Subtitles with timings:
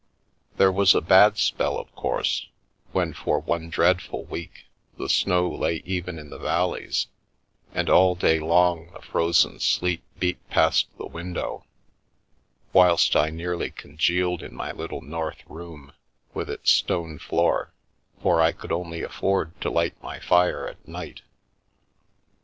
[0.57, 2.47] There was a bad spell, of course,
[2.91, 4.65] when for one dreadful week
[4.97, 7.05] the snow lay even in the valleys,
[7.71, 11.67] and all day long the frozen sleet beat past the window,
[12.73, 15.93] whilst I nearly congealed in my little north room
[16.33, 17.71] with its stone floor,
[18.23, 20.87] for I could only afford to light my fire ~,o I Get Me to a
[20.87, 20.87] Nunnery at
[21.17, 21.21] night.